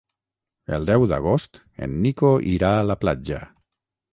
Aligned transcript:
El 0.77 0.87
deu 0.89 1.03
d'agost 1.11 1.61
en 1.89 1.93
Nico 2.07 2.33
irà 2.55 2.73
a 2.79 2.89
la 2.93 2.97
platja. 3.05 3.43